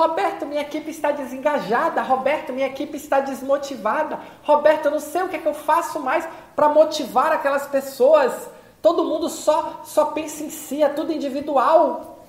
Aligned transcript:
Roberto, 0.00 0.46
minha 0.46 0.62
equipe 0.62 0.90
está 0.90 1.10
desengajada. 1.10 2.00
Roberto, 2.00 2.54
minha 2.54 2.68
equipe 2.68 2.96
está 2.96 3.20
desmotivada. 3.20 4.18
Roberto, 4.42 4.86
eu 4.86 4.92
não 4.92 4.98
sei 4.98 5.20
o 5.20 5.28
que, 5.28 5.36
é 5.36 5.38
que 5.38 5.46
eu 5.46 5.52
faço 5.52 6.00
mais 6.00 6.26
para 6.56 6.70
motivar 6.70 7.30
aquelas 7.32 7.66
pessoas. 7.66 8.48
Todo 8.80 9.04
mundo 9.04 9.28
só 9.28 9.82
só 9.84 10.06
pensa 10.06 10.42
em 10.42 10.48
si, 10.48 10.82
é 10.82 10.88
tudo 10.88 11.12
individual. 11.12 12.24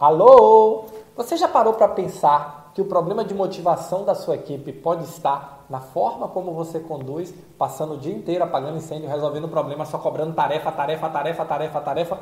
Alô? 0.00 0.86
Você 1.14 1.36
já 1.36 1.46
parou 1.46 1.74
para 1.74 1.86
pensar 1.86 2.72
que 2.74 2.82
o 2.82 2.86
problema 2.86 3.24
de 3.24 3.34
motivação 3.34 4.04
da 4.04 4.16
sua 4.16 4.34
equipe 4.34 4.72
pode 4.72 5.04
estar 5.04 5.66
na 5.70 5.78
forma 5.78 6.26
como 6.26 6.52
você 6.52 6.80
conduz, 6.80 7.32
passando 7.56 7.94
o 7.94 7.98
dia 7.98 8.16
inteiro 8.16 8.42
apagando 8.42 8.78
incêndio, 8.78 9.08
resolvendo 9.08 9.46
problema, 9.46 9.84
só 9.84 9.96
cobrando 9.96 10.34
tarefa, 10.34 10.72
tarefa, 10.72 11.08
tarefa, 11.08 11.44
tarefa, 11.44 11.80
tarefa? 11.80 12.18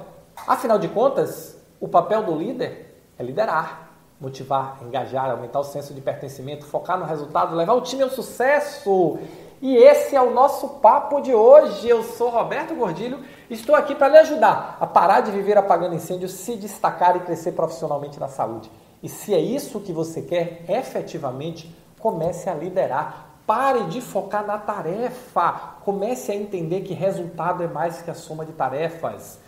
Afinal 0.46 0.78
de 0.78 0.88
contas, 0.88 1.58
o 1.80 1.88
papel 1.88 2.22
do 2.22 2.34
líder 2.34 3.02
é 3.18 3.22
liderar 3.22 3.87
motivar, 4.20 4.78
engajar, 4.82 5.30
aumentar 5.30 5.60
o 5.60 5.64
senso 5.64 5.94
de 5.94 6.00
pertencimento, 6.00 6.66
focar 6.66 6.98
no 6.98 7.04
resultado, 7.04 7.54
levar 7.54 7.74
o 7.74 7.80
time 7.80 8.02
ao 8.02 8.10
sucesso. 8.10 9.18
E 9.60 9.76
esse 9.76 10.14
é 10.14 10.20
o 10.20 10.32
nosso 10.32 10.68
papo 10.80 11.20
de 11.20 11.34
hoje. 11.34 11.88
Eu 11.88 12.02
sou 12.02 12.28
Roberto 12.30 12.74
Gordilho, 12.74 13.20
estou 13.48 13.74
aqui 13.74 13.94
para 13.94 14.08
lhe 14.08 14.18
ajudar 14.18 14.76
a 14.80 14.86
parar 14.86 15.20
de 15.20 15.30
viver 15.30 15.56
apagando 15.56 15.94
incêndios, 15.94 16.32
se 16.32 16.56
destacar 16.56 17.16
e 17.16 17.20
crescer 17.20 17.52
profissionalmente 17.52 18.18
na 18.18 18.28
saúde. 18.28 18.70
E 19.02 19.08
se 19.08 19.32
é 19.32 19.38
isso 19.38 19.80
que 19.80 19.92
você 19.92 20.22
quer, 20.22 20.64
efetivamente, 20.68 21.74
comece 21.98 22.50
a 22.50 22.54
liderar. 22.54 23.26
Pare 23.46 23.84
de 23.84 24.00
focar 24.00 24.44
na 24.44 24.58
tarefa. 24.58 25.78
Comece 25.84 26.32
a 26.32 26.34
entender 26.34 26.82
que 26.82 26.92
resultado 26.92 27.62
é 27.62 27.66
mais 27.66 28.02
que 28.02 28.10
a 28.10 28.14
soma 28.14 28.44
de 28.44 28.52
tarefas. 28.52 29.38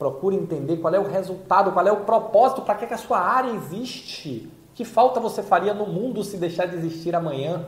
Procure 0.00 0.34
entender 0.34 0.78
qual 0.78 0.94
é 0.94 0.98
o 0.98 1.06
resultado, 1.06 1.72
qual 1.72 1.86
é 1.86 1.92
o 1.92 1.98
propósito, 1.98 2.62
para 2.62 2.74
que, 2.74 2.86
que 2.86 2.94
a 2.94 2.96
sua 2.96 3.20
área 3.20 3.50
existe. 3.50 4.50
Que 4.74 4.82
falta 4.82 5.20
você 5.20 5.42
faria 5.42 5.74
no 5.74 5.86
mundo 5.86 6.24
se 6.24 6.38
deixar 6.38 6.64
de 6.64 6.74
existir 6.74 7.14
amanhã? 7.14 7.66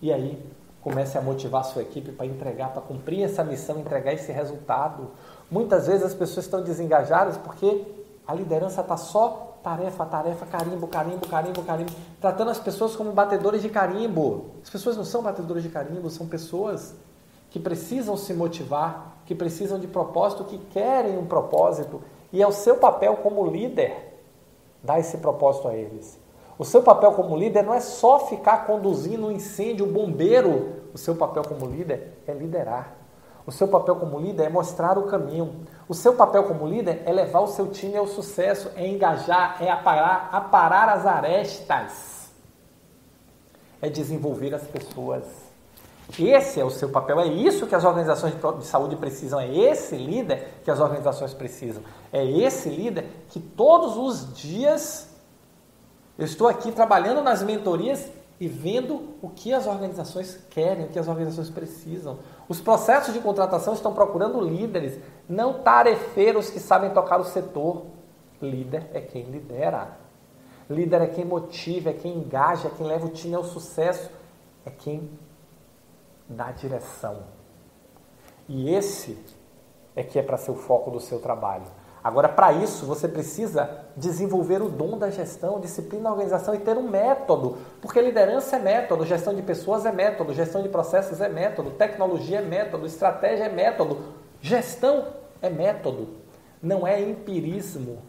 E 0.00 0.10
aí, 0.10 0.42
comece 0.80 1.18
a 1.18 1.20
motivar 1.20 1.60
a 1.60 1.64
sua 1.64 1.82
equipe 1.82 2.10
para 2.10 2.24
entregar, 2.24 2.70
para 2.72 2.80
cumprir 2.80 3.22
essa 3.22 3.44
missão, 3.44 3.78
entregar 3.78 4.14
esse 4.14 4.32
resultado. 4.32 5.10
Muitas 5.50 5.86
vezes 5.86 6.06
as 6.06 6.14
pessoas 6.14 6.46
estão 6.46 6.62
desengajadas 6.62 7.36
porque 7.36 7.84
a 8.26 8.32
liderança 8.32 8.80
está 8.80 8.96
só 8.96 9.58
tarefa, 9.62 10.06
tarefa, 10.06 10.46
carimbo, 10.46 10.86
carimbo, 10.86 11.28
carimbo, 11.28 11.62
carimbo, 11.64 11.92
tratando 12.18 12.50
as 12.50 12.58
pessoas 12.58 12.96
como 12.96 13.12
batedores 13.12 13.60
de 13.60 13.68
carimbo. 13.68 14.52
As 14.62 14.70
pessoas 14.70 14.96
não 14.96 15.04
são 15.04 15.22
batedores 15.22 15.62
de 15.62 15.68
carimbo, 15.68 16.08
são 16.08 16.26
pessoas 16.26 16.94
que 17.54 17.60
precisam 17.60 18.16
se 18.16 18.34
motivar, 18.34 19.18
que 19.24 19.32
precisam 19.32 19.78
de 19.78 19.86
propósito, 19.86 20.42
que 20.42 20.58
querem 20.58 21.16
um 21.16 21.24
propósito, 21.24 22.02
e 22.32 22.42
é 22.42 22.46
o 22.48 22.50
seu 22.50 22.78
papel 22.78 23.18
como 23.18 23.46
líder 23.46 24.12
dar 24.82 24.98
esse 24.98 25.18
propósito 25.18 25.68
a 25.68 25.76
eles. 25.76 26.18
O 26.58 26.64
seu 26.64 26.82
papel 26.82 27.12
como 27.12 27.36
líder 27.36 27.62
não 27.62 27.72
é 27.72 27.78
só 27.78 28.26
ficar 28.26 28.66
conduzindo 28.66 29.28
um 29.28 29.30
incêndio, 29.30 29.86
um 29.86 29.92
bombeiro. 29.92 30.82
O 30.92 30.98
seu 30.98 31.14
papel 31.14 31.44
como 31.44 31.66
líder 31.66 32.18
é 32.26 32.32
liderar. 32.32 32.96
O 33.46 33.52
seu 33.52 33.68
papel 33.68 33.94
como 33.94 34.18
líder 34.18 34.46
é 34.46 34.48
mostrar 34.48 34.98
o 34.98 35.04
caminho. 35.04 35.54
O 35.88 35.94
seu 35.94 36.14
papel 36.14 36.42
como 36.42 36.66
líder 36.66 37.04
é 37.06 37.12
levar 37.12 37.38
o 37.38 37.46
seu 37.46 37.68
time 37.68 37.96
ao 37.96 38.08
sucesso, 38.08 38.68
é 38.74 38.84
engajar, 38.84 39.62
é 39.62 39.70
aparar, 39.70 40.28
aparar 40.32 40.88
as 40.88 41.06
arestas, 41.06 42.32
é 43.80 43.88
desenvolver 43.88 44.52
as 44.56 44.66
pessoas. 44.66 45.43
Esse 46.18 46.60
é 46.60 46.64
o 46.64 46.70
seu 46.70 46.90
papel, 46.90 47.18
é 47.18 47.26
isso 47.26 47.66
que 47.66 47.74
as 47.74 47.84
organizações 47.84 48.34
de 48.34 48.66
saúde 48.66 48.94
precisam, 48.96 49.40
é 49.40 49.52
esse 49.52 49.96
líder 49.96 50.60
que 50.62 50.70
as 50.70 50.78
organizações 50.78 51.32
precisam. 51.32 51.82
É 52.12 52.24
esse 52.24 52.68
líder 52.68 53.06
que 53.28 53.40
todos 53.40 53.96
os 53.96 54.34
dias 54.34 55.08
eu 56.16 56.24
estou 56.24 56.46
aqui 56.46 56.70
trabalhando 56.70 57.22
nas 57.22 57.42
mentorias 57.42 58.08
e 58.38 58.46
vendo 58.46 59.14
o 59.20 59.28
que 59.28 59.52
as 59.52 59.66
organizações 59.66 60.38
querem, 60.50 60.86
o 60.86 60.88
que 60.88 60.98
as 60.98 61.08
organizações 61.08 61.50
precisam. 61.50 62.18
Os 62.48 62.60
processos 62.60 63.12
de 63.12 63.20
contratação 63.20 63.74
estão 63.74 63.92
procurando 63.92 64.40
líderes, 64.40 64.98
não 65.28 65.54
tarefeiros 65.54 66.50
que 66.50 66.60
sabem 66.60 66.90
tocar 66.90 67.20
o 67.20 67.24
setor. 67.24 67.86
Líder 68.40 68.88
é 68.92 69.00
quem 69.00 69.24
lidera. 69.24 69.96
Líder 70.68 71.02
é 71.02 71.06
quem 71.06 71.24
motiva, 71.24 71.90
é 71.90 71.92
quem 71.92 72.16
engaja, 72.16 72.68
é 72.68 72.70
quem 72.70 72.86
leva 72.86 73.06
o 73.06 73.10
time 73.10 73.34
ao 73.34 73.44
sucesso, 73.44 74.10
é 74.64 74.70
quem 74.70 75.10
da 76.28 76.50
direção. 76.52 77.24
E 78.48 78.74
esse 78.74 79.18
é 79.96 80.02
que 80.02 80.18
é 80.18 80.22
para 80.22 80.36
ser 80.36 80.50
o 80.50 80.56
foco 80.56 80.90
do 80.90 81.00
seu 81.00 81.18
trabalho. 81.18 81.64
Agora, 82.04 82.28
para 82.28 82.52
isso, 82.52 82.84
você 82.84 83.08
precisa 83.08 83.86
desenvolver 83.96 84.60
o 84.60 84.68
dom 84.68 84.98
da 84.98 85.08
gestão, 85.08 85.58
disciplina 85.58 86.10
organização 86.10 86.54
e 86.54 86.58
ter 86.58 86.76
um 86.76 86.86
método. 86.86 87.56
Porque 87.80 87.98
liderança 87.98 88.56
é 88.56 88.58
método, 88.58 89.06
gestão 89.06 89.34
de 89.34 89.40
pessoas 89.40 89.86
é 89.86 89.92
método, 89.92 90.34
gestão 90.34 90.62
de 90.62 90.68
processos 90.68 91.22
é 91.22 91.30
método, 91.30 91.70
tecnologia 91.70 92.40
é 92.40 92.42
método, 92.42 92.86
estratégia 92.86 93.44
é 93.44 93.48
método, 93.48 94.02
gestão 94.38 95.06
é 95.40 95.48
método. 95.48 96.08
Não 96.62 96.86
é 96.86 97.00
empirismo, 97.00 98.02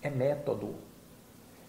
é 0.00 0.08
método. 0.08 0.76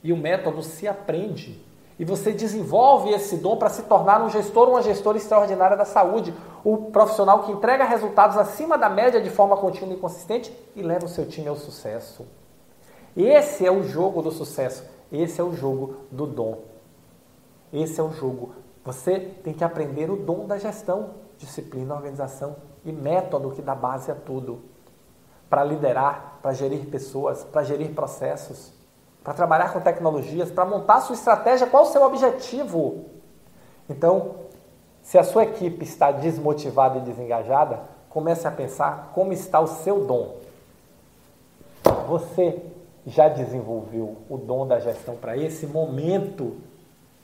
E 0.04 0.14
o 0.14 0.18
método 0.18 0.62
se 0.62 0.88
aprende. 0.88 1.66
E 2.02 2.04
você 2.04 2.34
desenvolve 2.34 3.12
esse 3.12 3.38
dom 3.38 3.58
para 3.58 3.70
se 3.70 3.84
tornar 3.84 4.24
um 4.24 4.30
gestor 4.32 4.68
uma 4.68 4.82
gestora 4.82 5.20
extraordinária 5.20 5.78
da 5.78 5.86
saúde. 5.86 6.34
O 6.64 6.90
profissional 6.90 7.44
que 7.44 7.52
entrega 7.52 7.84
resultados 7.84 8.38
acima 8.38 8.76
da 8.76 8.90
média 8.90 9.22
de 9.22 9.30
forma 9.30 9.56
contínua 9.56 9.94
e 9.94 10.00
consistente 10.00 10.52
e 10.76 10.82
leva 10.82 11.06
o 11.06 11.08
seu 11.08 11.28
time 11.28 11.48
ao 11.48 11.56
sucesso. 11.56 12.26
Esse 13.16 13.68
é 13.68 13.72
o 13.72 13.84
jogo 13.84 14.24
do 14.24 14.32
sucesso. 14.32 14.84
Esse 15.12 15.40
é 15.40 15.44
o 15.44 15.54
jogo 15.54 15.98
do 16.10 16.26
dom. 16.26 16.64
Esse 17.72 18.00
é 18.00 18.04
o 18.04 18.12
jogo. 18.12 18.56
Você 18.84 19.20
tem 19.20 19.54
que 19.54 19.64
aprender 19.64 20.10
o 20.10 20.16
dom 20.16 20.48
da 20.48 20.58
gestão, 20.58 21.12
disciplina, 21.38 21.94
organização 21.94 22.56
e 22.84 22.92
método 22.92 23.52
que 23.52 23.62
dá 23.62 23.76
base 23.76 24.10
a 24.10 24.16
tudo. 24.16 24.64
Para 25.48 25.64
liderar, 25.64 26.40
para 26.42 26.52
gerir 26.52 26.88
pessoas, 26.88 27.44
para 27.44 27.64
gerir 27.64 27.94
processos 27.94 28.81
para 29.24 29.34
trabalhar 29.34 29.72
com 29.72 29.80
tecnologias, 29.80 30.50
para 30.50 30.66
montar 30.66 31.02
sua 31.02 31.16
estratégia, 31.16 31.68
qual 31.68 31.84
o 31.84 31.88
seu 31.88 32.02
objetivo. 32.04 33.06
Então, 33.90 34.36
se 35.02 35.18
a 35.18 35.24
sua 35.24 35.44
equipe 35.44 35.84
está 35.84 36.12
desmotivada 36.12 36.98
e 36.98 37.02
desengajada, 37.02 37.82
comece 38.10 38.48
a 38.48 38.52
pensar 38.52 39.12
como 39.14 39.32
está 39.32 39.60
o 39.60 39.68
seu 39.68 40.06
dom. 40.06 40.38
Você 42.08 42.62
já 43.06 43.28
desenvolveu 43.30 44.18
o 44.30 44.38
dom 44.38 44.68
da 44.68 44.80
gestão 44.80 45.16
para 45.16 45.38
esse 45.38 45.66
momento 45.66 46.58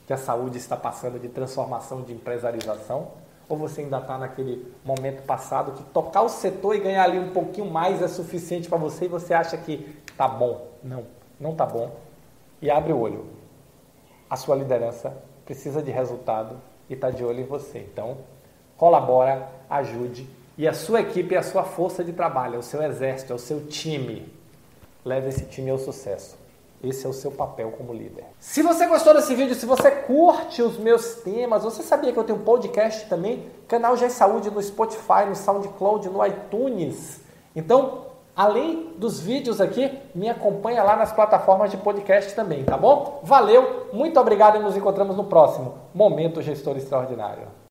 que 0.06 0.14
a 0.14 0.18
saúde 0.18 0.58
está 0.58 0.76
passando 0.76 1.20
de 1.20 1.28
transformação, 1.28 2.02
de 2.02 2.14
empresarização? 2.14 3.10
Ou 3.50 3.58
você 3.58 3.82
ainda 3.82 4.00
está 4.00 4.18
naquele 4.18 4.74
momento 4.84 5.26
passado 5.26 5.72
que 5.72 5.84
tocar 5.84 6.22
o 6.22 6.30
setor 6.30 6.76
e 6.76 6.80
ganhar 6.80 7.04
ali 7.04 7.18
um 7.18 7.32
pouquinho 7.32 7.70
mais 7.70 8.02
é 8.02 8.08
suficiente 8.08 8.68
para 8.68 8.78
você 8.78 9.06
e 9.06 9.08
você 9.08 9.34
acha 9.34 9.58
que 9.58 9.98
tá 10.18 10.28
bom? 10.28 10.68
Não 10.84 11.17
não 11.40 11.52
está 11.52 11.66
bom, 11.66 11.96
e 12.62 12.70
abre 12.70 12.94
o 12.94 13.00
olho. 13.00 13.26
A 14.30 14.36
sua 14.36 14.56
liderança 14.56 15.16
precisa 15.46 15.82
de 15.82 15.92
resultado 15.92 16.60
e 16.90 16.94
está 16.94 17.10
de 17.10 17.24
olho 17.24 17.40
em 17.40 17.46
você. 17.46 17.80
Então, 17.80 18.18
colabora, 18.76 19.50
ajude 19.70 20.28
e 20.58 20.68
a 20.68 20.74
sua 20.74 21.02
equipe 21.02 21.36
é 21.36 21.38
a 21.38 21.44
sua 21.44 21.64
força 21.64 22.04
de 22.04 22.12
trabalho, 22.12 22.56
é 22.56 22.58
o 22.58 22.64
seu 22.64 22.82
exército, 22.82 23.32
é 23.32 23.36
o 23.36 23.40
seu 23.40 23.68
time. 23.68 24.34
Leve 25.06 25.30
esse 25.30 25.46
time 25.46 25.70
ao 25.70 25.78
sucesso. 25.78 26.36
Esse 26.84 27.06
é 27.06 27.10
o 27.10 27.14
seu 27.14 27.32
papel 27.32 27.72
como 27.72 27.94
líder. 27.94 28.26
Se 28.40 28.64
você 28.64 28.88
gostou 28.88 29.14
desse 29.14 29.36
vídeo, 29.36 29.54
se 29.54 29.68
você 29.68 29.92
curte 29.92 30.64
os 30.64 30.78
meus 30.80 31.16
temas, 31.16 31.64
você 31.64 31.84
sabia 31.84 32.12
que 32.12 32.18
eu 32.18 32.24
tenho 32.24 32.40
um 32.40 32.44
podcast 32.44 33.08
também? 33.08 33.46
Canal 33.68 33.96
G 33.98 34.10
Saúde 34.10 34.50
no 34.50 34.62
Spotify, 34.62 35.26
no 35.28 35.36
SoundCloud, 35.36 36.10
no 36.10 36.26
iTunes. 36.26 37.22
Então, 37.56 38.07
Além 38.38 38.94
dos 39.00 39.20
vídeos 39.20 39.60
aqui, 39.60 39.98
me 40.14 40.30
acompanha 40.30 40.84
lá 40.84 40.96
nas 40.96 41.12
plataformas 41.12 41.72
de 41.72 41.78
podcast 41.78 42.36
também, 42.36 42.64
tá 42.64 42.78
bom? 42.78 43.20
Valeu, 43.24 43.88
muito 43.92 44.20
obrigado 44.20 44.58
e 44.58 44.60
nos 44.60 44.78
encontramos 44.78 45.18
no 45.18 45.24
próximo 45.24 45.74
Momento 45.92 46.40
Gestor 46.40 46.78
Extraordinário. 46.78 47.58